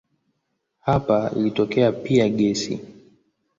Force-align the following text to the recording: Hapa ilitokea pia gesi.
Hapa 0.79 1.31
ilitokea 1.37 1.91
pia 1.91 2.29
gesi. 2.29 2.79